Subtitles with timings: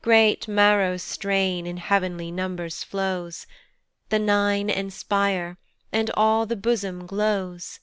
[0.00, 3.46] Great Maro's strain in heav'nly numbers flows,
[4.08, 5.58] The Nine inspire,
[5.92, 7.80] and all the bosom glows.